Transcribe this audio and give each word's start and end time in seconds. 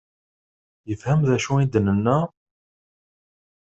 Yefhem 0.87 1.19
d 1.27 1.29
acu 1.35 1.53
i 1.63 1.65
d-nenna? 1.73 2.17